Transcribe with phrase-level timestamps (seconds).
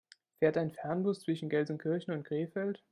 [0.39, 2.83] Fährt ein Fernbus zwischen Gelsenkirchen und Krefeld?